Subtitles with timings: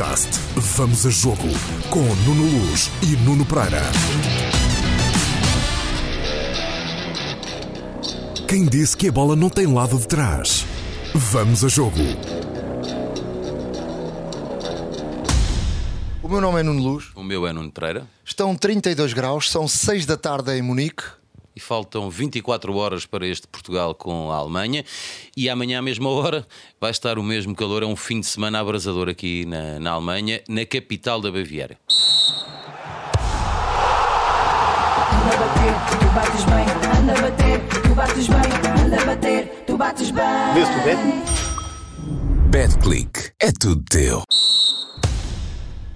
[0.00, 1.48] Podcast Vamos a Jogo
[1.90, 3.82] com Nuno Luz e Nuno Pereira.
[8.48, 10.64] Quem disse que a bola não tem lado de trás?
[11.14, 12.00] Vamos a Jogo.
[16.22, 17.10] O meu nome é Nuno Luz.
[17.14, 18.06] O meu é Nuno Pereira.
[18.24, 21.04] Estão 32 graus, são 6 da tarde em Munique.
[21.60, 24.82] E faltam 24 horas para este Portugal com a Alemanha.
[25.36, 26.46] E amanhã, à mesma hora,
[26.80, 27.82] vai estar o mesmo calor.
[27.82, 31.76] É um fim de semana abrasador aqui na, na Alemanha, na capital da Baviera.
[35.12, 36.64] Anda a bater, tu bates bem,
[36.98, 40.54] anda a bater, tu bates bem, anda a bater, tu bates bem.
[40.54, 40.96] Vê-se tu bem?
[42.48, 43.32] BetClick.
[43.38, 44.22] É tudo teu.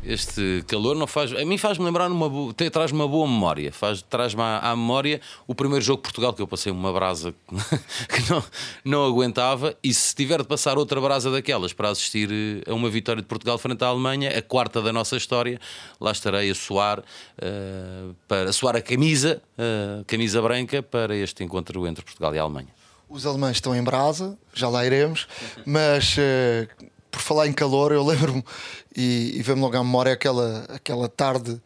[0.07, 1.33] Este calor não faz.
[1.33, 3.73] A mim faz-me lembrar uma traz-me uma boa memória.
[3.73, 7.35] Faz, traz-me à, memória o primeiro jogo de Portugal que eu passei uma brasa
[8.09, 8.45] que não,
[8.85, 9.75] não aguentava.
[9.83, 13.29] E se tiver de passar outra brasa daquelas para assistir eh, a uma vitória de
[13.29, 15.59] Portugal frente à Alemanha, a quarta da nossa história,
[16.01, 17.03] lá estarei a suar,
[17.41, 22.39] eh, para, a suar a camisa, a camisa branca, para este encontro entre Portugal e
[22.39, 22.69] Alemanha.
[23.09, 25.29] Os alemães estão em brasa, já lá iremos,
[25.65, 26.67] mas eh,
[27.15, 28.45] por falar em calor, eu lembro-me
[28.97, 31.61] e, e vem-me logo à memória aquela, aquela tarde,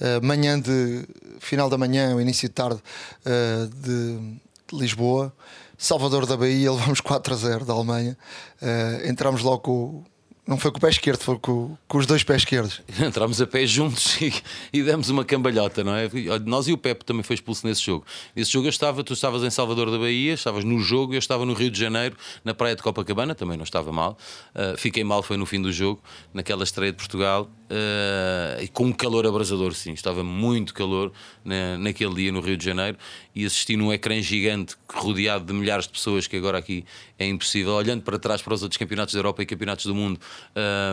[0.00, 1.04] eh, manhã de
[1.40, 2.80] final da manhã, o início de tarde
[3.24, 5.32] eh, de, de Lisboa,
[5.76, 8.16] Salvador da Bahia, levámos 4 a 0 da Alemanha,
[8.64, 10.04] Eh, entramos logo com.
[10.44, 12.82] Não foi com o pé esquerdo, foi com, com os dois pés esquerdos.
[13.00, 14.32] Entramos a pé juntos e,
[14.72, 16.10] e demos uma cambalhota, não é?
[16.44, 18.04] Nós e o Pepe também foi expulso nesse jogo.
[18.34, 21.46] Nesse jogo eu estava, tu estavas em Salvador da Bahia, estavas no jogo, eu estava
[21.46, 24.18] no Rio de Janeiro, na praia de Copacabana, também não estava mal.
[24.52, 26.02] Uh, fiquei mal, foi no fim do jogo,
[26.34, 29.92] naquela estreia de Portugal, uh, e com um calor abrasador, sim.
[29.92, 31.12] Estava muito calor
[31.44, 32.98] na, naquele dia no Rio de Janeiro
[33.32, 36.84] e assisti num ecrã gigante rodeado de milhares de pessoas, que agora aqui
[37.18, 40.20] é impossível, olhando para trás para os outros campeonatos da Europa e campeonatos do mundo.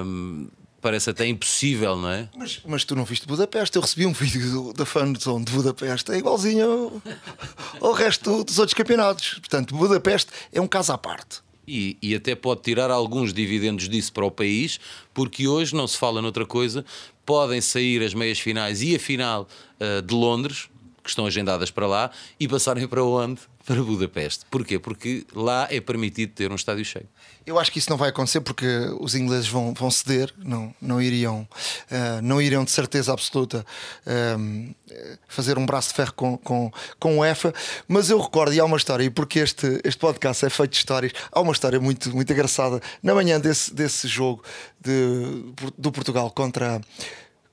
[0.05, 0.47] Um,
[0.81, 2.29] parece até impossível, não é?
[2.37, 3.75] Mas, mas tu não viste Budapeste?
[3.75, 7.01] Eu recebi um vídeo do- da fanzone de Budapeste, é igualzinho
[7.81, 9.35] ao, ao resto dos outros campeonatos.
[9.39, 11.41] Portanto, Budapeste é um caso à parte.
[11.67, 14.79] E, e até pode tirar alguns dividendos disso para o país,
[15.13, 16.83] porque hoje não se fala noutra coisa.
[17.25, 19.47] Podem sair as meias finais e a final
[19.79, 20.67] ah, de Londres,
[21.09, 23.41] que estão agendadas para lá, e passarem para onde?
[23.65, 24.45] Para Budapeste.
[24.49, 24.79] Porquê?
[24.79, 27.07] Porque lá é permitido ter um estádio cheio.
[27.45, 28.65] Eu acho que isso não vai acontecer porque
[28.99, 31.47] os ingleses vão, vão ceder, não, não, iriam,
[31.89, 33.65] eh, não iriam de certeza absoluta
[34.05, 34.37] eh,
[35.27, 37.53] fazer um braço de ferro com, com, com o EFA.
[37.87, 40.77] Mas eu recordo, e há uma história, e porque este, este podcast é feito de
[40.77, 42.79] histórias, há uma história muito, muito engraçada.
[43.01, 44.43] Na manhã desse, desse jogo
[44.79, 46.79] de, do Portugal contra,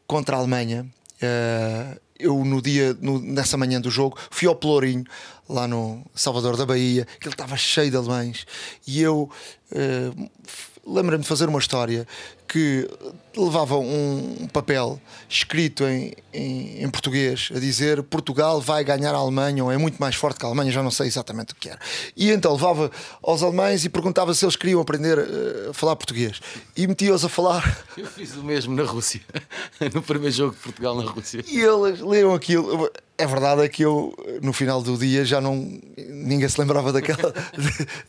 [0.07, 0.87] contra a Alemanha,
[1.21, 5.05] eh, eu no dia, no- nessa manhã do jogo, fui ao Pelourinho,
[5.49, 8.47] lá no Salvador da Bahia, que ele estava cheio de alemães,
[8.87, 9.31] e eu
[9.73, 10.11] eh,
[10.47, 12.07] f- lembro-me de fazer uma história
[12.47, 12.89] que
[13.37, 19.63] levava um papel escrito em, em, em português a dizer Portugal vai ganhar a Alemanha
[19.63, 21.79] ou é muito mais forte que a Alemanha, já não sei exatamente o que era.
[22.17, 22.91] E então levava
[23.23, 26.41] aos alemães e perguntava se eles queriam aprender eh, a falar português.
[26.77, 29.21] E metia-os a falar Eu fiz o mesmo na Rússia,
[29.93, 31.45] no primeiro jogo de Portugal na Rússia.
[31.47, 32.91] E eles leram aquilo.
[33.19, 35.81] É verdade é que eu, no final do dia, já não.
[35.97, 37.33] Ninguém se lembrava daquela,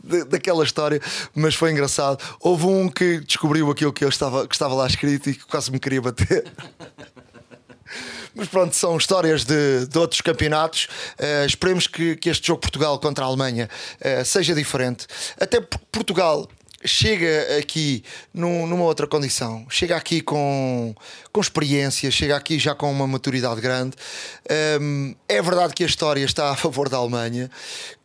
[0.27, 1.01] daquela história,
[1.33, 2.21] mas foi engraçado.
[2.41, 5.71] Houve um que descobriu aquilo que, eu estava, que estava lá escrito e que quase
[5.71, 6.45] me queria bater.
[8.35, 10.87] Mas pronto, são histórias de, de outros campeonatos.
[11.17, 13.67] Eh, esperemos que, que este jogo Portugal contra a Alemanha
[13.99, 15.07] eh, seja diferente.
[15.39, 16.47] Até porque Portugal
[16.85, 19.65] chega aqui num- numa outra condição.
[19.69, 20.93] Chega aqui com,
[21.31, 23.95] com experiência, chega aqui já com uma maturidade grande.
[24.47, 27.49] Ehm, é verdade que a história está a favor da Alemanha,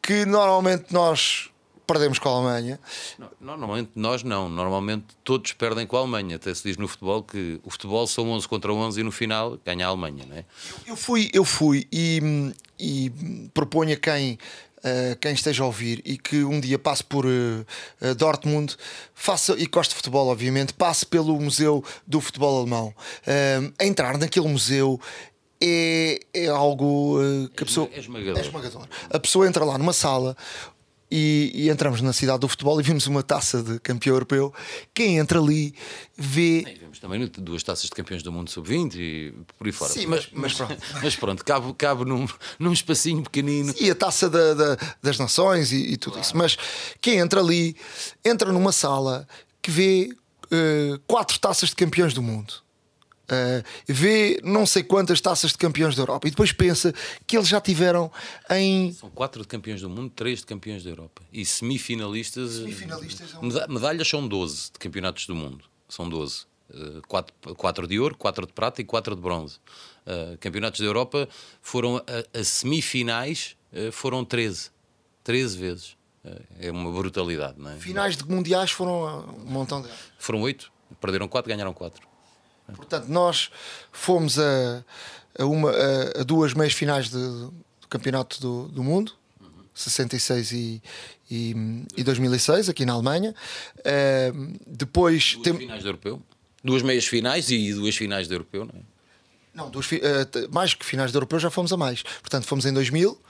[0.00, 1.50] que normalmente nós
[1.92, 2.80] perdemos com a Alemanha.
[3.19, 6.36] Não, Normalmente nós não, normalmente todos perdem com a Alemanha.
[6.36, 9.58] Até se diz no futebol que o futebol são 11 contra 11 e no final
[9.64, 10.44] ganha a Alemanha, não é?
[10.86, 13.12] Eu fui, eu fui e, e
[13.53, 14.38] proponho a quem,
[14.82, 17.64] eh, quem esteja a ouvir e que um dia passe por eh,
[18.00, 18.74] eh, Dortmund,
[19.15, 22.95] faça, e goste de futebol, obviamente, passe pelo Museu do Futebol Alemão.
[23.27, 24.98] Eh, entrar naquele museu
[25.60, 27.18] é, é algo
[27.54, 27.88] que a pessoa.
[27.92, 28.38] é esmagador.
[28.38, 28.88] é esmagador.
[29.10, 30.36] A pessoa entra lá numa sala.
[31.14, 34.50] E, e entramos na cidade do futebol e vimos uma taça de campeão europeu.
[34.94, 35.74] Quem entra ali
[36.16, 39.92] vê E vemos também duas taças de campeões do mundo sub-20 e por aí fora.
[39.92, 40.76] Sim, mas- mas pronto.
[41.03, 42.26] mas pronto, cabe, cabe num,
[42.59, 43.74] num espacinho pequenino.
[43.78, 46.34] e a taça da- da- das nações e, e tudo isso.
[46.34, 46.56] Mas
[47.00, 47.76] quem entra ali
[48.24, 49.28] entra numa sala
[49.60, 50.16] que vê
[50.50, 52.54] eh, quatro taças de campeões do mundo.
[53.24, 56.92] Uh, vê não sei quantas taças de campeões da Europa e depois pensa
[57.27, 58.10] que eles já tiveram
[58.51, 61.22] em São quatro de campeões do mundo, três de campeões da Europa.
[61.33, 62.53] E semifinalistas.
[62.54, 65.65] Semifinalistas é um- meda- Medalhas são 12 de campeonatos do mundo.
[65.89, 66.45] São 12.
[66.71, 69.57] Uh, quatro, quatro de ouro, quatro de prata e quatro de bronze.
[70.07, 71.28] Uh, campeonatos da Europa
[71.63, 74.71] foram a, a semifinais, uh, foram 13.
[75.22, 75.97] 13 vezes.
[76.60, 77.77] é uma brutalidade, não é?
[77.77, 79.89] Finais de mundiais foram um montão de.
[80.19, 82.07] Foram oito, perderam quatro, ganharam quatro.
[82.74, 83.50] Portanto, nós
[83.91, 84.84] fomos a,
[85.38, 89.12] a, uma, a, a duas meias finais de, do Campeonato do, do Mundo,
[89.74, 90.82] 66 e,
[91.30, 91.54] e,
[91.97, 93.34] e 2006, aqui na Alemanha.
[93.78, 95.34] Uh, depois.
[95.34, 95.59] Duas tem...
[95.59, 96.22] finais do europeu?
[96.62, 98.82] Duas meias finais e duas finais do europeu, não é?
[99.54, 99.98] Não, duas, uh,
[100.50, 102.03] mais que finais do europeu já fomos a mais.
[102.03, 103.20] Portanto, fomos em 2000.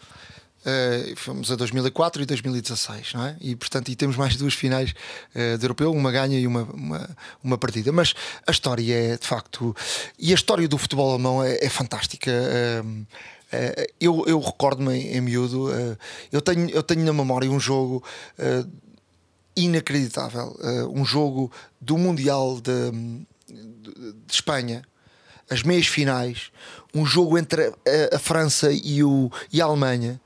[0.63, 3.37] Uh, fomos a 2004 e 2016, não é?
[3.41, 4.95] E portanto, e temos mais duas finais
[5.35, 7.91] uh, de europeu, uma ganha e uma, uma, uma, partida.
[7.91, 8.15] Mas
[8.47, 9.75] a história é de facto.
[10.17, 12.31] E a história do futebol alemão é, é fantástica.
[12.31, 13.07] Uh,
[14.01, 15.69] eu, eu recordo-me em, em miúdo,
[16.33, 18.03] eu, tenho, eu tenho na memória um jogo
[19.55, 20.57] inacreditável,
[20.91, 22.91] um jogo do Mundial de,
[23.47, 24.83] de, de Espanha,
[25.51, 26.51] as meias finais,
[26.95, 30.19] um jogo entre a, a França e, o, e a Alemanha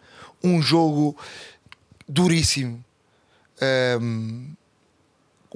[0.42, 1.16] um jogo
[2.08, 2.84] duríssimo.
[4.00, 4.54] Um,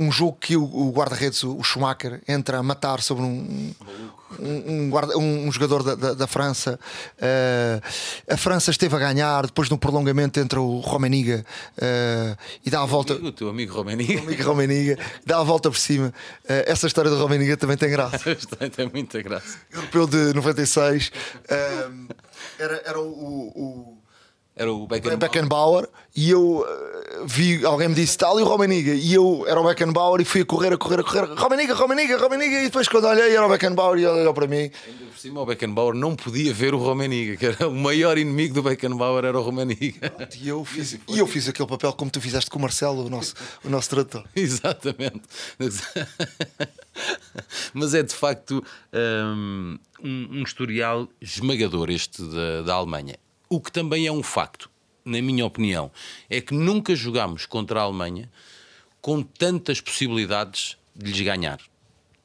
[0.01, 3.75] um jogo que o, o guarda-redes, o Schumacher, entra a matar sobre um,
[4.39, 6.81] um, um, guarda, um jogador da, da, da França.
[7.19, 11.45] Uh, a França esteve a ganhar, depois no prolongamento entra o Romaniga
[11.77, 13.13] uh, e dá a volta.
[13.13, 14.21] O teu amigo Romaniga.
[14.21, 16.15] O amigo Romaniga dá a volta por cima.
[16.45, 18.19] Uh, essa história do Romaniga também tem graça.
[18.75, 19.59] tem muita graça.
[19.71, 21.13] Europeu de 96.
[22.59, 24.00] era, era o, o
[24.57, 25.19] era o Beckenbauer.
[25.19, 28.93] Beckenbauer e eu uh, vi, alguém me disse tal e o Romaniga.
[28.93, 31.25] E eu era o Beckenbauer e fui a correr, a correr, a correr.
[31.35, 32.61] Romaniga, Romaniga, Romaniga.
[32.61, 34.57] E depois quando olhei era o Beckenbauer e ele olhou para mim.
[34.57, 38.55] Ainda por cima o Beckenbauer não podia ver o Romaniga que era o maior inimigo
[38.55, 40.13] do Beckenbauer era o Romaniga.
[40.41, 43.11] E eu fiz, e eu fiz aquele papel como tu fizeste com o Marcelo, o
[43.11, 45.23] nosso, o nosso tradutor Exatamente.
[47.73, 48.63] Mas é de facto
[48.93, 53.17] um, um historial esmagador este da, da Alemanha
[53.51, 54.71] o que também é um facto,
[55.05, 55.91] na minha opinião,
[56.31, 58.31] é que nunca jogámos contra a Alemanha
[59.01, 61.61] com tantas possibilidades de lhes ganhar,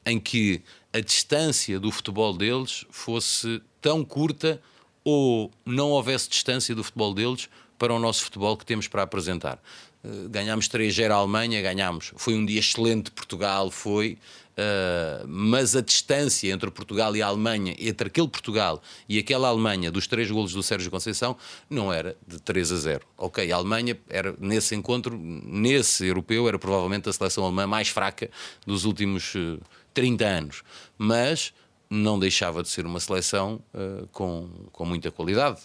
[0.04, 0.62] em que
[0.92, 4.62] a distância do futebol deles fosse tão curta
[5.02, 9.60] ou não houvesse distância do futebol deles para o nosso futebol que temos para apresentar.
[10.04, 12.12] Eh, ganhámos 3-0 à Alemanha, ganhámos.
[12.16, 14.18] Foi um dia excelente Portugal, foi.
[14.56, 19.90] Uh, mas a distância entre Portugal e a Alemanha, entre aquele Portugal e aquela Alemanha
[19.90, 21.36] dos três golos do Sérgio Conceição,
[21.68, 23.06] não era de 3 a 0.
[23.18, 28.30] Ok, a Alemanha era nesse encontro, nesse europeu, era provavelmente a seleção alemã mais fraca
[28.66, 29.60] dos últimos uh,
[29.92, 30.62] 30 anos,
[30.96, 31.52] mas
[31.90, 35.60] não deixava de ser uma seleção uh, com, com muita qualidade.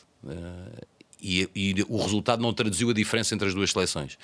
[1.20, 4.18] E, e o resultado não traduziu a diferença entre as duas seleções.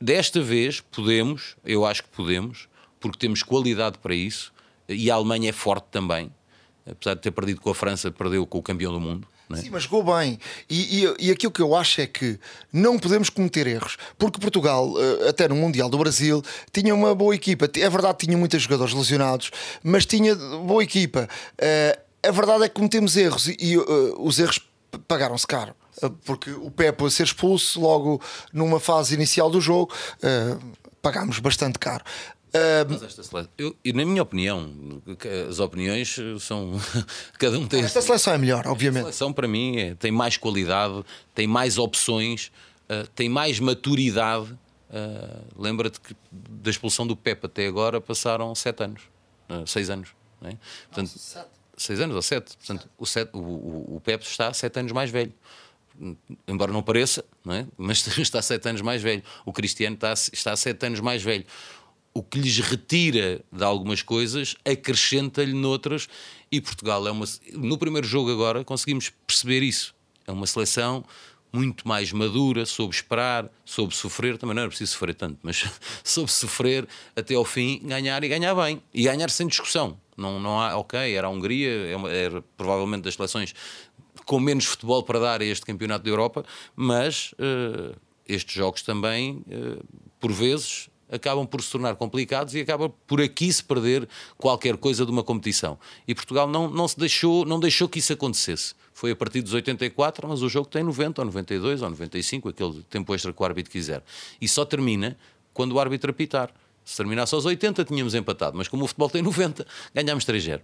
[0.00, 2.68] Desta vez podemos, eu acho que podemos,
[3.00, 4.52] porque temos qualidade para isso
[4.88, 6.30] e a Alemanha é forte também.
[6.88, 9.26] Apesar de ter perdido com a França, perdeu com o campeão do mundo.
[9.50, 9.56] É?
[9.56, 10.38] Sim, mas jogou bem.
[10.68, 12.38] E, e, e, aquilo que eu acho é que
[12.72, 17.34] não podemos cometer erros, porque Portugal, eh, até no Mundial do Brasil, tinha uma boa
[17.34, 17.70] equipa.
[17.76, 19.50] É verdade, tinha muitos jogadores lesionados,
[19.84, 21.28] mas tinha boa equipa.
[21.58, 23.84] Eh, a verdade é que cometemos erros e, e uh,
[24.18, 24.60] os erros
[25.06, 25.74] pagaram-se caro.
[26.24, 28.20] Porque o Pepe a ser expulso logo
[28.52, 29.94] numa fase inicial do jogo,
[31.00, 32.04] pagámos bastante caro.
[32.88, 35.02] Mas esta seleção, eu, na minha opinião,
[35.48, 36.72] as opiniões são.
[37.38, 37.82] cada um tem.
[37.82, 39.00] Esta seleção é melhor, obviamente.
[39.00, 42.50] A seleção, para mim, é, tem mais qualidade, tem mais opções,
[42.90, 44.52] uh, tem mais maturidade.
[44.88, 49.02] Uh, Lembra-te que da expulsão do Pepe até agora passaram sete anos,
[49.50, 50.10] uh, seis anos.
[50.40, 50.56] Não é?
[50.88, 51.48] Portanto, Nossa, sete.
[51.76, 52.56] Seis anos ou sete.
[52.56, 55.32] Portanto, o, sete, o, o, o Pepe está sete anos mais velho
[56.46, 57.66] embora não pareça, não é?
[57.76, 59.22] mas está sete anos mais velho.
[59.44, 61.44] O Cristiano está, está sete anos mais velho
[62.16, 66.08] o que lhes retira de algumas coisas acrescenta-lhe noutras.
[66.50, 69.94] E Portugal é uma no primeiro jogo agora conseguimos perceber isso.
[70.26, 71.04] É uma seleção
[71.52, 74.38] muito mais madura soube esperar soube sofrer.
[74.38, 75.66] Também não era preciso sofrer tanto mas
[76.02, 78.82] soube sofrer até ao fim ganhar e ganhar bem.
[78.94, 80.00] E ganhar sem discussão.
[80.16, 83.54] Não não há ok era a Hungria é era provavelmente das seleções
[84.24, 87.94] com menos futebol para dar a este campeonato da Europa mas uh,
[88.26, 89.84] estes jogos também uh,
[90.18, 95.04] por vezes acabam por se tornar complicados e acaba por aqui se perder qualquer coisa
[95.04, 95.78] de uma competição.
[96.06, 98.74] E Portugal não, não se deixou, não deixou que isso acontecesse.
[98.92, 102.82] Foi a partir dos 84, mas o jogo tem 90 ou 92 ou 95, aquele
[102.88, 104.02] tempo extra que o árbitro quiser.
[104.40, 105.16] E só termina
[105.52, 106.50] quando o árbitro apitar.
[106.84, 110.60] Se terminasse aos 80 tínhamos empatado, mas como o futebol tem 90, ganhámos 3-0.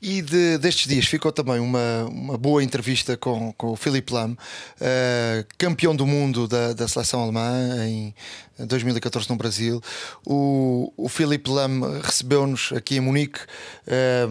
[0.00, 4.36] E de- destes dias ficou também uma, uma boa entrevista com, com o Philip Lam,
[4.78, 7.50] eh, campeão do mundo da, da seleção alemã
[7.86, 8.14] em
[8.58, 9.80] 2014 no Brasil.
[10.26, 13.40] O, o Philip Lam recebeu-nos aqui em Munique.
[13.86, 14.26] eh,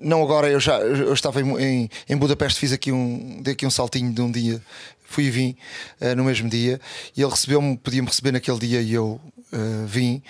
[0.00, 3.70] não agora, eu já eu estava em, em, Budapeste, fiz aqui um, dei aqui um
[3.70, 4.62] saltinho de um dia
[5.04, 5.56] fui e vim
[6.00, 6.78] eh, no mesmo dia
[7.16, 9.18] e ele recebeu-me, podia-me receber naquele dia e eu
[9.52, 10.22] eh, vim.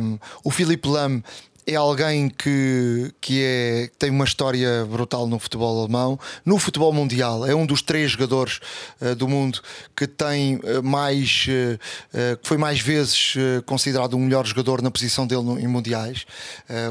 [0.00, 1.22] Um, o Filipe Lam
[1.66, 6.92] é alguém que, que, é, que tem uma história brutal no futebol alemão, no futebol
[6.92, 7.46] mundial.
[7.46, 8.60] É um dos três jogadores
[9.00, 9.60] eh, do mundo
[9.94, 13.34] que tem eh, mais, eh, que foi mais vezes
[13.66, 16.24] considerado o melhor jogador na posição dele no- em mundiais.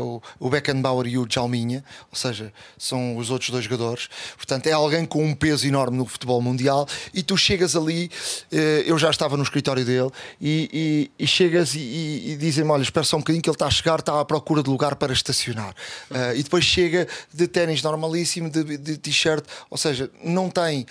[0.02, 4.08] O, o Beckenbauer e o Jalminha, ou seja, são os outros dois jogadores.
[4.38, 6.88] Portanto, é alguém com um peso enorme no futebol mundial.
[7.14, 8.10] E tu chegas ali,
[8.86, 10.10] eu já estava no escritório dele,
[10.40, 13.56] e, e- e chegas e, e, e dizem-me: Olha, espera só um bocadinho que ele
[13.56, 15.74] está a chegar, está à procura de lugar para estacionar.
[16.12, 20.86] Eh, e depois chega de ténis normalíssimo, de, de t-shirt, ou seja, não tem.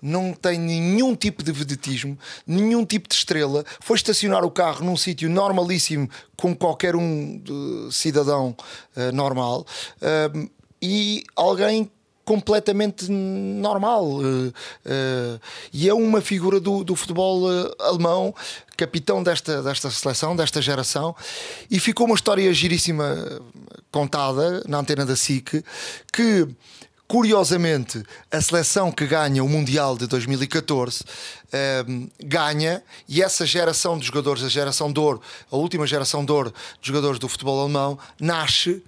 [0.00, 3.64] Não tem nenhum tipo de vedetismo, nenhum tipo de estrela.
[3.80, 8.56] Foi estacionar o carro num sítio normalíssimo, com qualquer um de- cidadão
[8.96, 9.64] eh, normal,
[10.00, 10.30] eh,
[10.80, 11.88] e alguém
[12.24, 14.20] completamente normal.
[14.22, 14.52] Eh,
[14.84, 15.40] eh,
[15.72, 18.34] e é uma figura do, do futebol eh, alemão
[18.76, 21.14] capitão desta, desta seleção, desta geração.
[21.70, 23.40] E ficou uma história giríssima
[23.90, 25.64] contada na antena da SIC
[26.12, 26.48] que
[27.08, 31.04] Curiosamente, a seleção que ganha o Mundial de 2014
[31.52, 32.82] ehm, ganha.
[33.06, 36.88] E essa geração de jogadores, a geração de ouro, a última geração de ouro de
[36.88, 38.82] jogadores do futebol alemão, nasce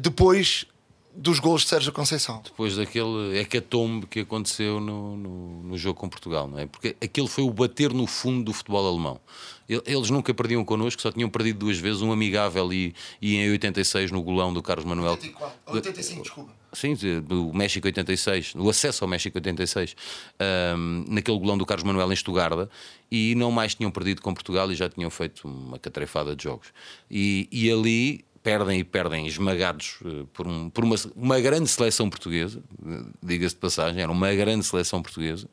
[0.00, 0.66] depois
[1.14, 2.40] dos gols de Sérgio Conceição.
[2.44, 6.66] depois daquele hecatombe que aconteceu no, no, no jogo com Portugal, não é?
[6.66, 9.20] Porque aquele foi o bater no fundo do futebol alemão.
[9.68, 13.50] El- Eles nunca perdiam connosco, só tinham perdido duas vezes, um amigável e, e em
[13.50, 15.18] 86 no golão do Carlos Manuel.
[15.66, 16.52] 85, desculpa.
[16.72, 16.94] Sim,
[17.26, 19.96] do México 86, o acesso ao México 86,
[20.38, 22.70] ahm, naquele golão do Carlos Manuel em Estugarda,
[23.10, 26.68] e não mais tinham perdido com Portugal e já tinham feito uma catrefada de jogos.
[27.10, 32.08] E, e ali perdem e perdem esmagados eh, por, um- por uma, uma grande seleção
[32.08, 35.48] portuguesa, eh, diga-se de passagem, era uma grande seleção portuguesa,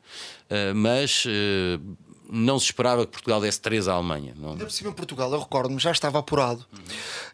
[0.48, 1.24] eh, mas
[2.30, 4.34] não se esperava que Portugal desse 3 à Alemanha.
[4.36, 6.64] Não, Ainda por cima, Portugal, eu recordo-me, já estava apurado.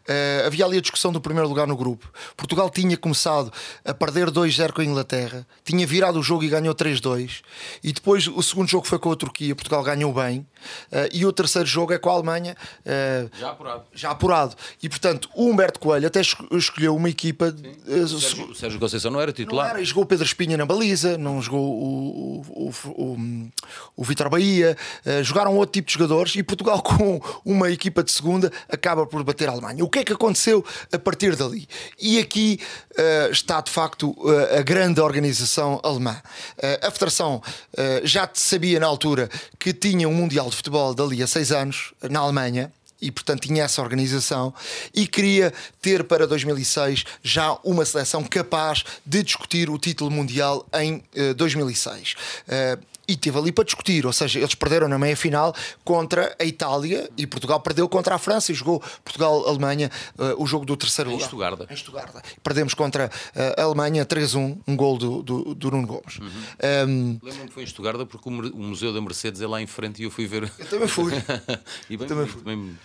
[0.07, 2.09] Eh, havia ali a discussão do primeiro lugar no grupo.
[2.37, 3.51] Portugal tinha começado
[3.83, 7.41] a perder 2-0 com a Inglaterra, tinha virado o jogo e ganhou 3-2.
[7.83, 10.45] E depois o segundo jogo foi com a Turquia, Portugal ganhou bem.
[10.91, 12.55] Eh, e o terceiro jogo é com a Alemanha.
[12.85, 13.83] eh, já apurado.
[13.93, 14.55] já apurado.
[14.81, 17.53] E portanto, o Humberto Coelho até esco- escolheu uma equipa.
[17.87, 19.69] O Sérgio, o Sérgio Conceição não era não titular.
[19.71, 23.51] era, e jogou o Pedro Espinha na baliza, não jogou o, o, o, o,
[23.97, 24.77] o Vitor Bahia,
[25.23, 29.49] jogaram outro tipo de jogadores e Portugal, com uma equipa de segunda, acaba por bater
[29.49, 29.83] a Alemanha.
[29.83, 31.67] O que é que aconteceu a partir dali?
[31.99, 32.59] E aqui
[32.97, 36.21] eh, está de facto eh, a grande organização alemã.
[36.57, 37.41] Eh, a Federação
[37.77, 41.93] eh, já sabia na altura que tinha um Mundial de Futebol dali a seis anos,
[42.09, 44.53] na Alemanha e portanto tinha essa organização
[44.93, 51.03] e queria ter para 2006 já uma seleção capaz de discutir o título mundial em
[51.13, 52.15] eh, 2006.
[52.47, 52.77] Eh,
[53.07, 57.09] e teve ali para discutir, ou seja, eles perderam na meia final contra a Itália
[57.17, 61.17] e Portugal perdeu contra a França e jogou Portugal-Alemanha eh, o jogo do terceiro Em.
[61.17, 61.67] Estugarda.
[61.69, 62.21] Em Estugarda.
[62.43, 66.19] Perdemos contra eh, a Alemanha 3-1, um gol do, do, do Nuno Gomes.
[66.19, 69.67] Um, Lembro-me que foi em Estugarda porque o, o Museu da Mercedes é lá em
[69.67, 70.51] frente e eu fui ver.
[70.57, 71.13] eu também fui.
[71.89, 72.77] e bem, Também bem-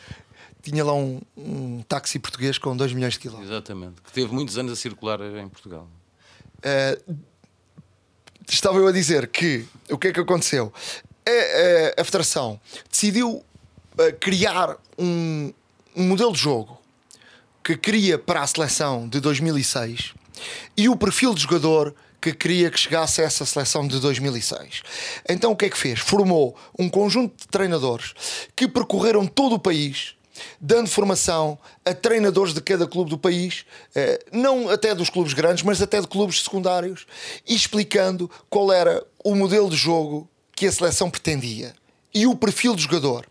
[0.63, 3.51] Tinha lá um, um táxi português com 2 milhões de quilómetros.
[3.51, 4.03] exatamente.
[4.03, 5.89] Que teve muitos anos a circular em Portugal.
[6.59, 7.17] Uh,
[8.55, 10.73] estava eu a dizer que o que é que aconteceu?
[11.27, 11.31] A,
[11.99, 13.45] a- a Federação decidiu uh,
[14.19, 15.53] criar um,
[15.97, 16.81] um modelo de jogo
[17.63, 20.15] que queria para a seleção de 2006
[20.77, 24.83] e o perfil de jogador que queria que chegasse a essa seleção de 2006.
[25.29, 26.01] Então o que é que fez?
[26.01, 28.13] Formou um conjunto de treinadores
[28.55, 30.15] que percorreram todo o país
[30.61, 35.63] dando formação a treinadores de cada clube do país, eh, não até dos clubes grandes,
[35.63, 37.07] mas até de clubes secundários,
[37.47, 41.75] e explicando qual era o modelo de jogo que a seleção pretendia
[42.15, 43.27] e o perfil de jogador.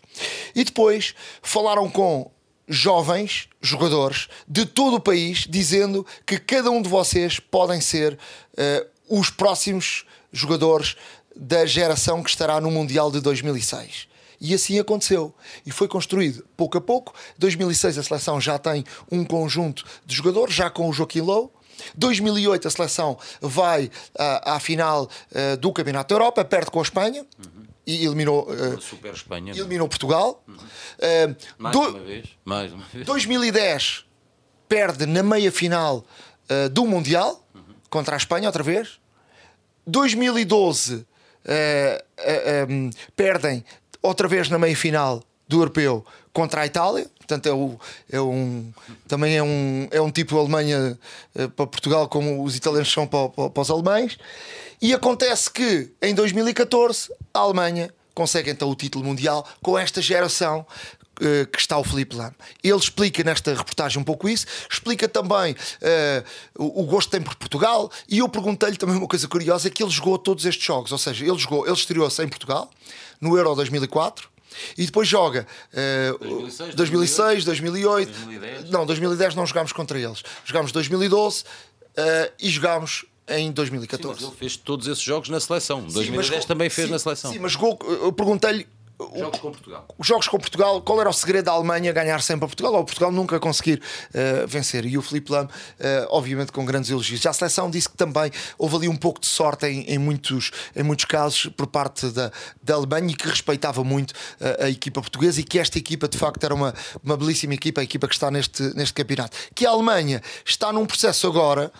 [0.55, 2.31] E depois falaram com
[2.67, 8.17] jovens jogadores de todo o país, dizendo que cada um de vocês podem ser
[8.55, 10.95] eh, os próximos jogadores
[11.35, 14.08] da geração que estará no Mundial de 2006.
[14.41, 15.33] E assim aconteceu.
[15.65, 17.13] E foi construído pouco a pouco.
[17.37, 21.53] 2006 a seleção já tem um conjunto de jogadores, já com o Joaquim Low.
[21.95, 26.83] 2008 a seleção vai à, à final eh, do Campeonato da Europa, perde com a
[26.83, 27.25] Espanha
[27.87, 28.47] e eliminou,
[28.81, 29.53] Super Espanha.
[29.53, 30.43] eliminou Portugal.
[30.99, 32.25] Eh, Mais do- uma vez.
[32.45, 33.05] Mais uma vez.
[33.05, 34.05] 2010
[34.67, 36.05] perde na meia final
[36.49, 37.43] uh, do Mundial
[37.89, 38.99] contra a Espanha outra vez.
[39.87, 41.05] 2012 uh,
[42.69, 43.63] um, perdem
[44.01, 47.09] outra vez na meia final do Europeu contra a Itália.
[47.17, 47.79] Portanto, é, o,
[48.11, 48.71] é um,
[49.07, 50.97] também é um, é um tipo de Alemanha
[51.35, 54.17] uh, para Portugal, como os italianos são para, para, para os alemães.
[54.81, 60.65] E acontece que em 2014 a Alemanha consegue então o título mundial com esta geração
[61.21, 62.33] uh, que está o Felipe Lam.
[62.63, 66.23] Ele explica nesta reportagem um pouco isso, explica também uh,
[66.57, 69.71] o, o, gosto que tem por Portugal e eu perguntei-lhe também uma coisa curiosa: é
[69.71, 72.69] que ele jogou todos estes jogos, ou seja, ele jogou, ele estreou-se em Portugal
[73.19, 74.29] no Euro 2004.
[74.75, 78.69] E depois joga uh, 2006, 2006, 2008, 2010.
[78.71, 80.23] Não, 2010 não jogámos contra eles.
[80.43, 81.45] Jogámos 2012 uh,
[82.39, 84.19] e jogámos em 2014.
[84.19, 85.81] Sim, mas ele fez todos esses jogos na seleção.
[85.81, 87.31] Sim, 2010 mas, também fez sim, na seleção.
[87.31, 88.67] Sim, mas jogou, eu perguntei-lhe
[88.99, 89.87] Jogos com Portugal.
[89.97, 92.83] Os jogos com Portugal, qual era o segredo da Alemanha ganhar sempre a Portugal ou
[92.83, 94.85] Portugal nunca conseguir uh, vencer?
[94.85, 95.49] E o Filipe Lam, uh,
[96.09, 97.21] obviamente, com grandes elogios.
[97.21, 100.51] Já a seleção disse que também houve ali um pouco de sorte em, em muitos,
[100.75, 102.29] em muitos casos por parte da,
[102.61, 106.17] da Alemanha e que respeitava muito uh, a equipa portuguesa e que esta equipa de
[106.17, 109.37] facto era uma, uma belíssima equipa, a equipa que está neste, neste campeonato.
[109.55, 111.71] Que a Alemanha está num processo agora.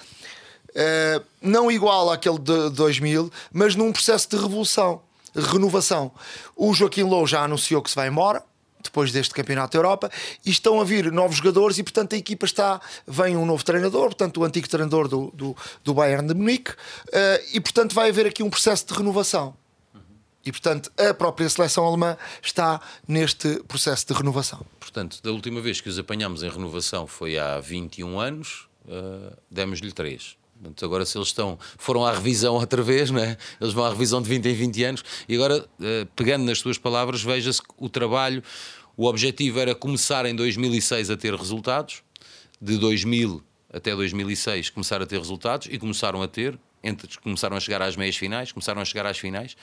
[1.41, 5.01] Não igual àquele de 2000, mas num processo de revolução
[5.39, 6.11] renovação.
[6.55, 8.43] O Joaquim Low já anunciou que se vai embora
[8.81, 10.11] depois deste campeonato da Europa
[10.45, 14.05] e estão a vir novos jogadores e portanto a equipa está vem um novo treinador
[14.05, 16.75] portanto o antigo treinador do, do, do Bayern de Munique uh,
[17.53, 19.53] e portanto vai haver aqui um processo de renovação.
[20.45, 24.65] E portanto a própria seleção alemã está neste processo de renovação.
[24.79, 29.91] Portanto da última vez que os apanhamos em renovação foi há 21 anos uh, demos-lhe
[29.91, 33.37] 3 Portanto, agora se eles estão, foram à revisão outra vez, não é?
[33.61, 36.77] eles vão à revisão de 20 em 20 anos, e agora, eh, pegando nas tuas
[36.77, 38.43] palavras, veja-se que o trabalho,
[38.97, 42.03] o objetivo era começar em 2006 a ter resultados,
[42.61, 47.59] de 2000 até 2006 começar a ter resultados, e começaram a ter, entre, começaram a
[47.59, 49.55] chegar às meias finais, começaram a chegar às finais,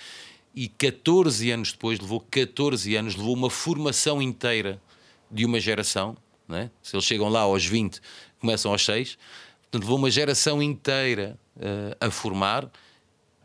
[0.55, 4.81] e 14 anos depois, levou 14 anos, levou uma formação inteira
[5.31, 6.17] de uma geração,
[6.49, 6.71] não é?
[6.81, 8.01] se eles chegam lá aos 20,
[8.41, 9.19] começam aos 6
[9.71, 12.71] Portanto, levou uma geração inteira uh, a formar,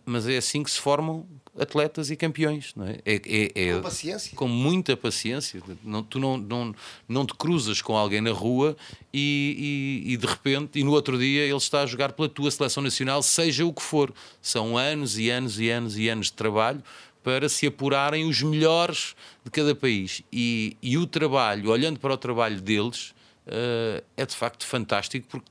[0.06, 1.28] mas é assim que se formam
[1.60, 2.74] atletas e campeões.
[2.76, 3.00] Não é?
[3.06, 4.36] É, é, é com paciência.
[4.36, 5.62] Com muita paciência.
[5.84, 6.76] Não, tu não, não,
[7.08, 8.76] não te cruzas com alguém na rua
[9.14, 12.50] e, e, e, de repente, e no outro dia, ele está a jogar pela tua
[12.50, 14.14] seleção nacional, seja o que for.
[14.42, 16.84] São anos e anos e anos e anos de trabalho
[17.24, 20.24] para se apurarem os melhores de cada país.
[20.32, 23.14] E, e o trabalho, olhando para o trabalho deles,
[23.48, 25.51] uh, é de facto fantástico porque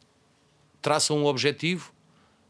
[0.81, 1.93] traçam um objetivo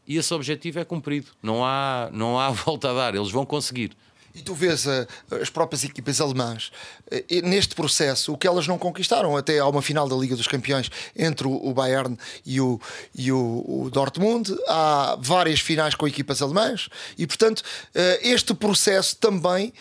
[0.07, 1.27] e esse objetivo é cumprido.
[1.41, 3.95] Não há, não há volta a dar, eles vão conseguir.
[4.33, 5.07] E tu vês uh,
[5.41, 6.71] as próprias equipas alemãs
[7.11, 10.47] uh, neste processo, o que elas não conquistaram até há uma final da Liga dos
[10.47, 12.79] Campeões entre o, Bayern e, o,
[13.13, 14.55] e o, o, Dortmund.
[14.67, 19.73] Há várias finais com equipas alemãs e, portanto, uh, este processo também,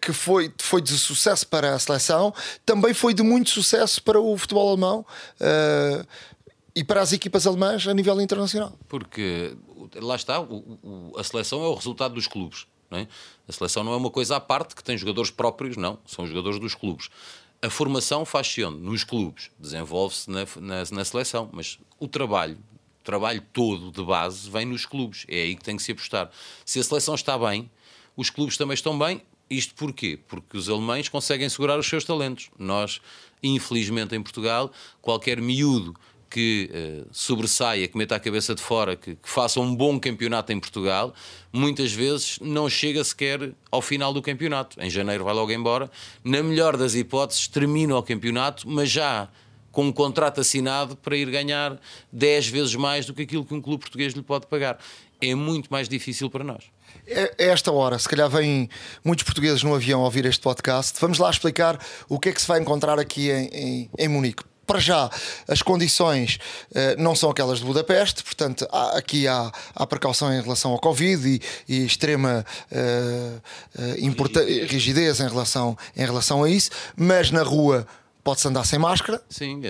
[0.00, 2.32] que foi, foi de sucesso para a seleção,
[2.64, 5.04] também foi de muito sucesso para o futebol alemão
[6.74, 8.76] e para as equipas alemãs a nível internacional.
[8.88, 9.56] Porque
[9.96, 12.66] lá está, o, o, a seleção é o resultado dos clubes.
[12.90, 13.06] É?
[13.48, 16.60] A seleção não é uma coisa à parte que tem jogadores próprios, não, são jogadores
[16.60, 17.08] dos clubes.
[17.60, 18.78] A formação faz-se onde?
[18.78, 22.58] Nos clubes, desenvolve-se na, na, na, seleção, mas o trabalho,
[23.00, 26.30] o trabalho todo de base vem nos clubes, é aí que tem que se apostar.
[26.64, 27.70] Se a seleção está bem,
[28.16, 29.22] os clubes também estão bem.
[29.48, 30.18] Isto porquê?
[30.28, 32.50] Porque os alemães conseguem segurar os seus talentos.
[32.58, 33.00] Nós,
[33.42, 34.70] infelizmente, em Portugal,
[35.02, 35.94] qualquer miúdo
[36.34, 40.50] que uh, sobressaia, que meta a cabeça de fora, que, que, faça um bom campeonato
[40.50, 41.14] em Portugal,
[41.52, 44.76] muitas vezes não chega sequer ao final do campeonato.
[44.82, 45.88] Em janeiro vai logo embora.
[46.24, 49.28] Na melhor das hipóteses, termina o campeonato, mas já
[49.70, 51.80] com um contrato assinado para ir ganhar
[52.12, 54.80] 10 vezes mais do que aquilo que um clube português lhe pode pagar.
[55.20, 56.64] É muito mais difícil para nós.
[57.06, 58.68] É, é esta hora, se calhar vêm
[59.04, 60.98] muitos portugueses no avião ouvir este podcast.
[61.00, 64.42] Vamos lá explicar o que é que se vai encontrar aqui em, em, em Munique
[64.66, 65.10] para já
[65.48, 66.38] as condições
[66.70, 70.78] uh, não são aquelas de Budapeste, portanto há, aqui há, há precaução em relação ao
[70.78, 71.40] Covid e,
[71.72, 73.42] e extrema uh,
[73.80, 77.86] uh, rigidez em relação, em relação a isso, mas na rua
[78.22, 79.22] pode-se andar sem máscara.
[79.28, 79.60] Sim,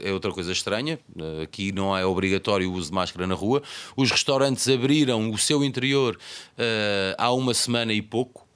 [0.00, 1.00] é outra coisa estranha.
[1.42, 3.60] Aqui não é obrigatório o uso de máscara na rua.
[3.96, 6.16] Os restaurantes abriram o seu interior
[7.18, 8.46] há uma semana e pouco.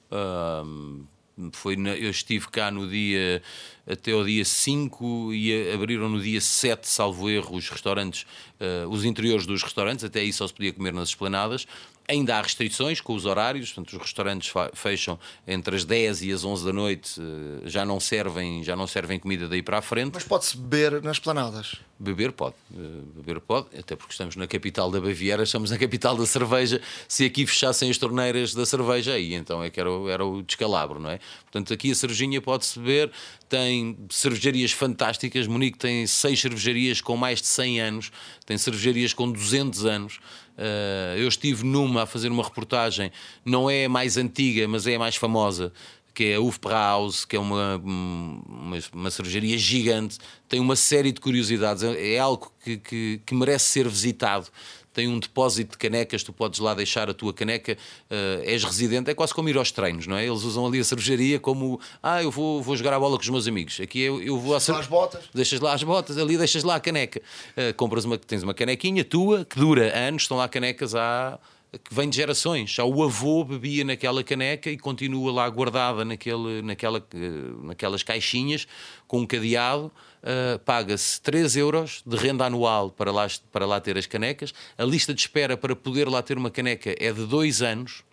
[1.53, 3.41] Foi na, eu estive cá no dia
[3.87, 8.25] até o dia 5 e abriram no dia 7, salvo erro, os restaurantes,
[8.59, 11.65] uh, os interiores dos restaurantes, até aí só se podia comer nas esplanadas.
[12.07, 16.43] Ainda há restrições com os horários, portanto, os restaurantes fecham entre as 10 e as
[16.43, 20.11] 11 da noite, uh, já não servem, já não servem comida daí para a frente.
[20.13, 21.77] Mas pode-se beber nas esplanadas?
[22.01, 26.15] Beber pode, uh, beber pode, até porque estamos na capital da Baviera, estamos na capital
[26.15, 26.79] da cerveja.
[27.09, 30.97] Se aqui fechassem as torneiras da cerveja, aí então é que era, era o descalabro,
[30.97, 31.19] não é?
[31.41, 33.11] Portanto, aqui a cervejinha pode-se beber,
[33.49, 35.45] tem cervejarias fantásticas.
[35.45, 38.11] Munique tem seis cervejarias com mais de 100 anos,
[38.45, 40.19] tem cervejarias com 200 anos.
[40.57, 43.11] Uh, eu estive numa a fazer uma reportagem,
[43.43, 45.73] não é mais antiga, mas é mais famosa
[46.19, 50.17] que é a Hofbrauhaus, que é uma, uma, uma cervejaria gigante,
[50.49, 54.47] tem uma série de curiosidades, é, é algo que, que, que, merece ser visitado.
[54.91, 57.77] Tem um depósito de canecas, tu podes lá deixar a tua caneca,
[58.11, 60.25] uh, és residente, é quase como ir aos treinos, não é?
[60.27, 63.29] Eles usam ali a cervejaria como, ah, eu vou, vou jogar a bola com os
[63.29, 63.79] meus amigos.
[63.79, 64.83] Aqui eu, eu vou a cerveja.
[64.83, 65.23] as botas.
[65.33, 67.21] Deixas lá as botas, ali deixas lá a caneca.
[67.55, 71.39] Uh, compras uma, tens uma canequinha tua que dura anos, estão lá canecas há
[71.77, 72.71] que vem de gerações.
[72.71, 78.67] Já o avô bebia naquela caneca e continua lá guardada naquele, naquela, eh, naquelas caixinhas
[79.07, 79.91] com um cadeado.
[80.21, 84.53] Uh, Paga-se 3 euros de renda anual para lá, para lá ter as canecas.
[84.77, 88.03] A lista de espera para poder lá ter uma caneca é de 2 anos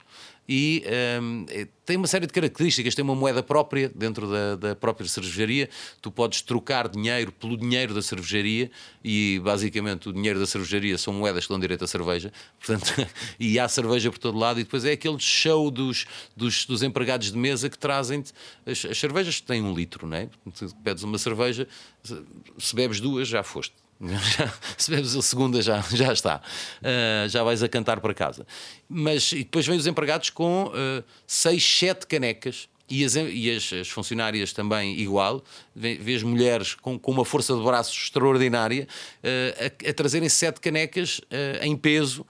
[0.48, 0.84] e
[1.20, 2.94] um, é, tem uma série de características.
[2.94, 5.68] Tem uma moeda própria dentro da, da, própria cervejaria.
[6.00, 8.70] Tu podes trocar dinheiro pelo dinheiro da cervejaria
[9.04, 12.32] e basicamente o dinheiro da cervejaria são moedas que dão direito à cerveja.
[12.58, 14.60] Portanto, e há cerveja por todo lado.
[14.60, 16.06] E depois é aquele show dos,
[16.36, 18.32] dos, dos empregados de mesa que trazem-te.
[18.64, 20.28] As, as cervejas têm um litro, não é?
[20.82, 21.66] Pedes uma cerveja,
[22.58, 23.85] se bebes duas, já foste.
[24.76, 26.40] se bebes a segunda já, já está,
[26.82, 28.46] uh, já vais a cantar para casa.
[28.88, 33.72] Mas e depois vêm os empregados com uh, seis, sete canecas e as, e as,
[33.72, 35.42] as funcionárias também igual.
[35.74, 38.86] Vês mulheres com, com uma força de braços extraordinária
[39.22, 41.20] uh, a, a, trazerem sete canecas
[41.62, 42.26] em peso.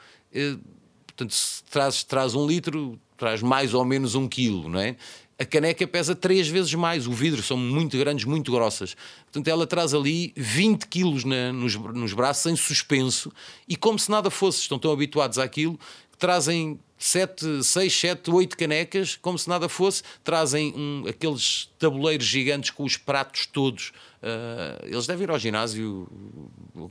[1.07, 4.97] portanto, se traz, traz um litro, traz mais ou menos um quilo, não é?
[5.39, 8.97] A caneca pesa três vezes mais, o vidro são muito grandes, muito grossas.
[9.25, 13.31] Portanto, ela traz ali 20 quilos na, nos, nos braços, em suspenso,
[13.69, 15.79] e como se nada fosse, estão tão habituados àquilo,
[16.11, 22.27] que trazem 7, 6, 7, 8 canecas, como se nada fosse, trazem um, aqueles tabuleiros
[22.27, 26.09] gigantes com os pratos todos Uh, eles devem ir ao ginásio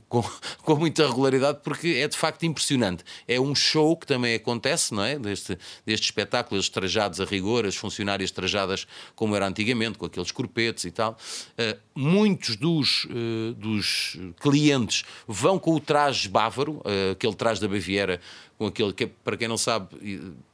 [0.08, 0.22] com,
[0.62, 3.04] com, muita regularidade porque é de facto impressionante.
[3.26, 5.18] É um show que também acontece, não é?
[5.18, 10.30] Deste, deste espetáculo, eles trajados a rigor, as funcionárias trajadas como era antigamente, com aqueles
[10.30, 11.18] corpetes e tal.
[11.58, 18.20] Uh, muitos dos, uh, dos clientes vão com o traje bávaro, aquele traje da Baviera,
[18.58, 19.88] com aquele que, para quem não sabe,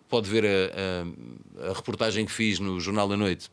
[0.09, 3.51] pode ver a, a, a reportagem que fiz no Jornal da Noite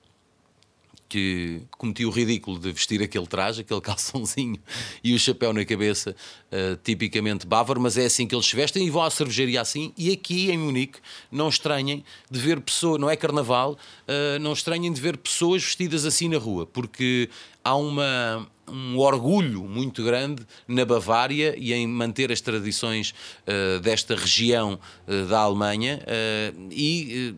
[1.09, 4.59] que cometi o ridículo de vestir aquele traje, aquele calçãozinho
[5.03, 6.15] e o chapéu na cabeça,
[6.51, 9.91] uh, tipicamente bávaro, mas é assim que eles se vestem e vão à cervejaria assim.
[9.97, 10.99] E aqui em Munique,
[11.31, 16.05] não estranhem de ver pessoas, não é carnaval, uh, não estranhem de ver pessoas vestidas
[16.05, 17.27] assim na rua, porque
[17.63, 23.15] há uma, um orgulho muito grande na Bavária e em manter as tradições
[23.47, 24.79] uh, desta região
[25.27, 26.01] da Alemanha
[26.69, 27.35] e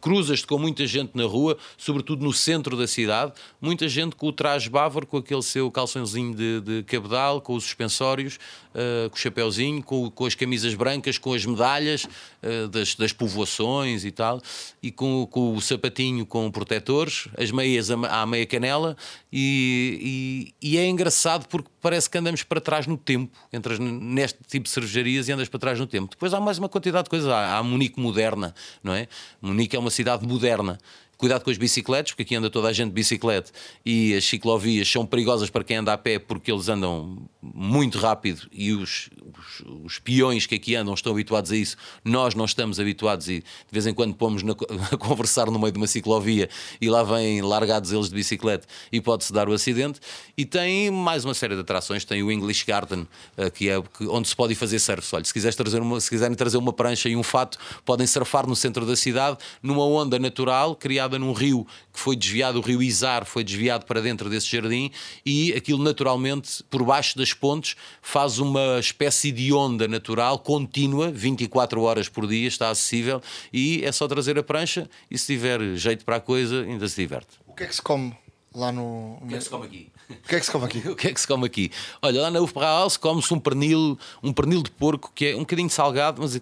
[0.00, 4.32] cruzas-te com muita gente na rua, sobretudo no centro da cidade, muita gente com o
[4.32, 8.38] traje bávaro, com aquele seu calçãozinho de, de cabedal, com os suspensórios,
[8.74, 13.12] uh, com o chapéuzinho, com, com, as camisas brancas, com as medalhas uh, das, das
[13.12, 14.40] povoações e tal,
[14.82, 18.96] e com, com, o sapatinho com protetores, as meias à meia canela,
[19.32, 24.38] e, e, e, é engraçado porque parece que andamos para trás no tempo, entras neste
[24.48, 26.10] tipo de cervejarias e andas para trás no tempo.
[26.10, 29.06] Depois há mais uma quantidade de coisas, há, há a Munique moderna, não é?
[29.40, 30.78] Munique é uma cidade moderna
[31.20, 33.52] Cuidado com as bicicletas, porque aqui anda toda a gente de bicicleta
[33.84, 38.48] e as ciclovias são perigosas para quem anda a pé porque eles andam muito rápido
[38.50, 41.76] e os, os, os peões que aqui andam estão habituados a isso.
[42.02, 44.52] Nós não estamos habituados e de vez em quando pomos na,
[44.90, 46.48] a conversar no meio de uma ciclovia
[46.80, 50.00] e lá vêm largados eles de bicicleta e pode-se dar o acidente.
[50.38, 52.02] E tem mais uma série de atrações.
[52.02, 53.06] Tem o English Garden,
[53.36, 53.74] eh, que é
[54.08, 55.14] onde se pode fazer surf.
[55.14, 58.46] Olha, se, quiseres trazer uma, se quiserem trazer uma prancha e um fato, podem surfar
[58.46, 62.82] no centro da cidade, numa onda natural criada num rio que foi desviado, o rio
[62.82, 64.90] Izar foi desviado para dentro desse jardim
[65.24, 71.82] e aquilo naturalmente, por baixo das pontes, faz uma espécie de onda natural contínua, 24
[71.82, 73.20] horas por dia, está acessível
[73.52, 76.96] e é só trazer a prancha e se tiver jeito para a coisa, ainda se
[76.96, 77.38] diverte.
[77.46, 78.16] O que é que se come
[78.54, 79.18] lá no.
[79.20, 79.88] O que é que se come aqui?
[80.10, 80.78] O que é que se come aqui?
[80.88, 81.70] o que é que se come aqui?
[82.02, 85.70] Olha, lá na Ufberhaus come-se um pernil, um pernil de porco que é um bocadinho
[85.70, 86.40] salgado, mas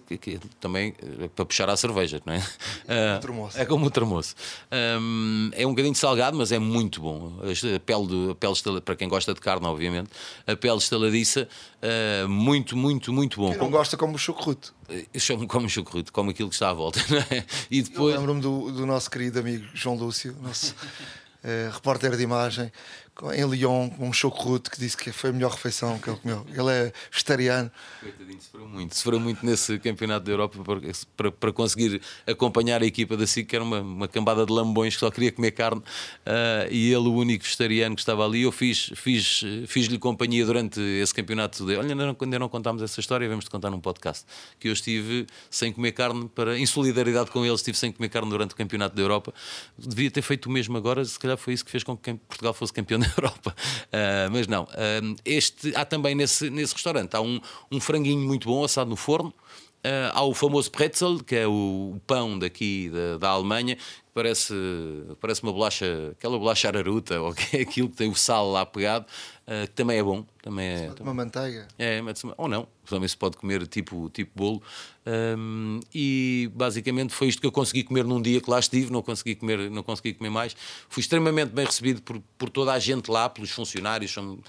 [0.59, 2.43] também é para puxar a cerveja, não é?
[2.87, 4.35] É como uh, É como o termoço.
[4.71, 7.33] Um, é um bocadinho salgado, mas é muito bom.
[7.41, 10.09] A pele, de, a pele para quem gosta de carne, obviamente,
[10.47, 11.47] a pele estaladiça,
[11.83, 13.51] uh, muito, muito, muito bom.
[13.51, 14.71] Quem não gosta como o chucrute.
[15.13, 17.45] Eu chamo como chucrute, como aquilo que está à volta, não é?
[17.69, 18.15] E depois.
[18.15, 20.75] Lembro-me do, do nosso querido amigo João Lúcio, nosso
[21.41, 22.69] eh, repórter de imagem,
[23.33, 26.45] em Lyon, com um choco-rute que disse que foi a melhor refeição que ele comeu.
[26.53, 27.71] Ele é vegetariano.
[27.99, 28.95] Coitadinho, sofreu muito.
[28.95, 30.79] Sofreu muito nesse campeonato da Europa para,
[31.17, 34.93] para, para conseguir acompanhar a equipa da SIC, que era uma, uma cambada de lambões
[34.93, 35.81] que só queria comer carne.
[36.25, 40.79] ah, e ele, o único vegetariano que estava ali, eu fiz, fiz, fiz-lhe companhia durante
[40.79, 41.65] esse campeonato.
[41.65, 44.25] De, olha, ainda não, ainda não contámos essa história, vamos te contar num podcast.
[44.59, 48.29] Que eu estive sem comer carne, para, em solidariedade com ele, estive sem comer carne
[48.29, 49.33] durante o campeonato da Europa.
[49.77, 52.53] Devia ter feito o mesmo agora, se calhar foi isso que fez com que Portugal
[52.53, 53.55] fosse campeão Europa.
[53.91, 57.39] Ah, mas não, ah, este, há também nesse, nesse restaurante há um,
[57.71, 59.33] um franguinho muito bom assado no forno.
[59.83, 63.83] Ah, há o famoso pretzel, que é o, o pão daqui da, da Alemanha, que
[64.13, 64.53] parece,
[65.21, 68.65] parece uma bolacha, aquela bolacha araruta, ou que é aquilo que tem o sal lá
[68.65, 69.05] pegado,
[69.49, 70.23] ah, que também é bom.
[70.41, 71.67] Também é, Uma manteiga.
[71.77, 74.61] é, uma- ou não, também se pode comer tipo, tipo bolo.
[75.37, 79.01] Hum, e basicamente foi isto que eu consegui comer num dia que lá estive, não
[79.01, 80.55] consegui comer, não consegui comer mais.
[80.87, 84.11] Fui extremamente bem recebido por, por toda a gente lá, pelos funcionários.
[84.11, 84.39] São-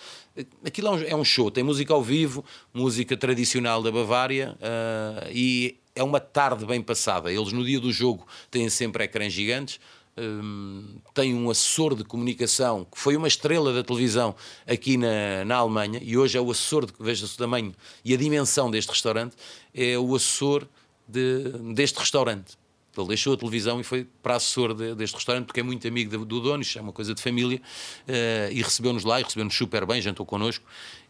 [0.64, 5.28] Aquilo é um, é um show, tem música ao vivo, música tradicional da Bavária ah,
[5.32, 7.32] e é uma tarde bem passada.
[7.32, 9.80] Eles no dia do jogo têm sempre ecrãs gigantes.
[10.22, 14.35] Hum, tem um assessor de comunicação que foi uma estrela da televisão
[14.66, 18.16] aqui na, na Alemanha e hoje é o assessor, de, veja-se o tamanho e a
[18.18, 19.35] dimensão deste restaurante,
[19.74, 20.66] é o assessor
[21.09, 22.59] de- deste restaurante.
[22.98, 26.11] Ele deixou a televisão e foi para assessor de- deste restaurante porque é muito amigo
[26.18, 27.62] do, do dono, isto é uma coisa de família,
[28.06, 30.64] eh, e recebeu-nos lá e recebeu-nos super bem, jantou connosco.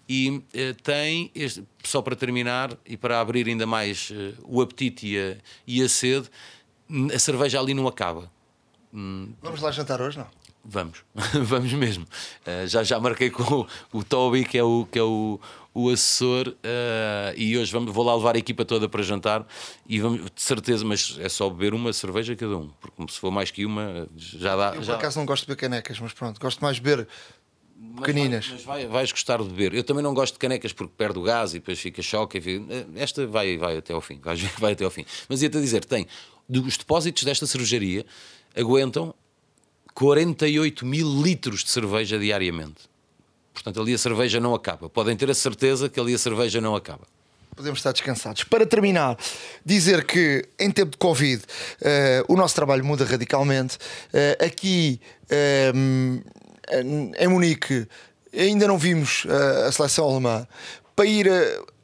[0.09, 5.07] E eh, tem, este- só para terminar e para abrir ainda mais eh, o apetite
[5.09, 6.31] e a, e a sede,
[7.13, 8.31] a cerveja ali não acaba.
[8.93, 10.27] Vamos lá jantar hoje, não?
[10.65, 10.99] Vamos,
[11.43, 12.05] vamos mesmo.
[12.47, 13.67] Uh, já já marquei com o,
[13.99, 15.41] o Toby, que é o, que é o,
[15.73, 19.47] o assessor, uh, e hoje vamos, vou lá levar a equipa toda para jantar.
[19.89, 23.31] E vamos, de certeza, mas é só beber uma cerveja cada um, porque se for
[23.31, 24.75] mais que uma, já dá.
[24.77, 24.93] Eu já...
[24.95, 27.09] por acaso não gosto de beber canecas, mas pronto, gosto mais de beber
[27.79, 28.47] Mas pequeninas.
[28.49, 29.73] vai- Mas vai- vais gostar de beber.
[29.73, 32.37] Eu também não gosto de canecas porque perde o gás e depois fica choque.
[32.37, 32.67] enfim.
[32.97, 34.19] Esta vai, vai até ao fim.
[34.21, 35.07] Que vai até ao fim.
[35.27, 36.07] Mas ia-te dizer: tem.
[36.51, 38.05] Os depósitos desta cervejaria
[38.57, 39.15] aguentam
[39.95, 42.89] 48 mil litros de cerveja diariamente.
[43.53, 44.89] Portanto, ali a cerveja não acaba.
[44.89, 47.07] Podem ter a certeza que ali a cerveja não acaba.
[47.55, 48.45] Podemos estar descansados.
[48.45, 49.19] Para terminar,
[49.65, 51.43] dizer que em tempo de Covid
[51.83, 53.77] eh, o nosso trabalho muda radicalmente.
[54.13, 55.73] Eh, aqui eh,
[57.19, 57.87] em Munique
[58.33, 60.47] ainda não vimos eh, a seleção alemã.
[60.95, 61.29] Para ir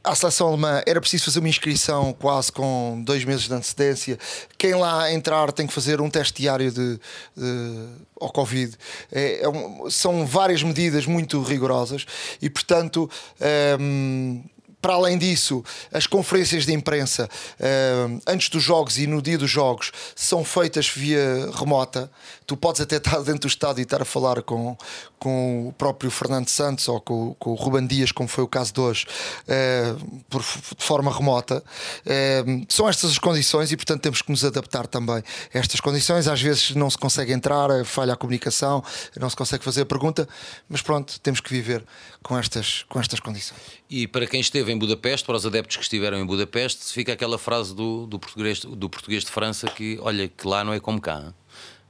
[0.07, 4.19] à seleção alemã era preciso fazer uma inscrição quase com dois meses de antecedência.
[4.57, 6.95] Quem lá entrar tem que fazer um teste diário de,
[7.37, 7.89] de-
[8.21, 8.75] ao Covid.
[9.13, 12.07] É- é um- são várias medidas muito rigorosas
[12.41, 13.11] e, portanto.
[13.41, 14.43] ehm,
[14.79, 19.51] para além disso, as conferências de imprensa eh, antes dos jogos e no dia dos
[19.51, 22.09] jogos são feitas via remota.
[22.47, 24.77] Tu podes até estar dentro do estádio e estar a falar com,
[25.19, 28.73] com o próprio Fernando Santos ou com, com o Ruben Dias, como foi o caso
[28.73, 29.07] de hoje,
[29.49, 29.95] eh,
[30.31, 31.63] por, de forma remota.
[32.05, 35.23] Eh, são estas as condições e, portanto, temos que nos adaptar também a
[35.59, 36.29] estas condições.
[36.29, 38.83] Às vezes não se consegue entrar, eh, falha a comunicação,
[39.19, 40.29] não se consegue fazer a pergunta,
[40.69, 41.85] mas pronto, temos que viver
[42.23, 43.61] com estas, com estas condições.
[43.91, 47.39] E para quem esteve em Budapeste, para os adeptos que estiveram em Budapeste, fica aquela
[47.39, 51.01] frase do, do, português, do português de França que, olha, que lá não é como
[51.01, 51.23] cá.
[51.25, 51.35] hein?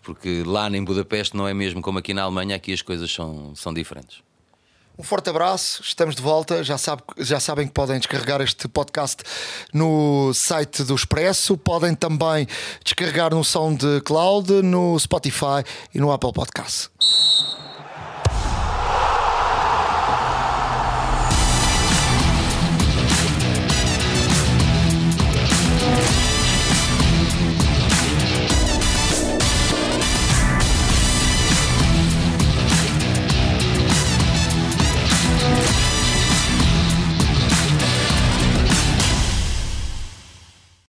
[0.07, 3.57] Porque lá em Budapeste não é mesmo como aqui na Alemanha, aqui as coisas são,
[3.57, 4.23] são diferentes.
[4.97, 6.63] Um forte abraço, estamos de volta.
[6.63, 9.25] Já, sabe, já sabem que podem descarregar este podcast
[9.75, 12.47] no site do Expresso, podem também
[12.85, 16.89] descarregar no SoundCloud, no Spotify e no Apple Podcast.